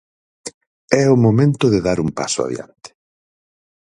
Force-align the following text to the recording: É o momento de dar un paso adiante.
É 1.03 1.05
o 1.15 1.21
momento 1.25 1.65
de 1.73 1.79
dar 1.87 1.97
un 2.05 2.09
paso 2.19 2.39
adiante. 2.43 2.89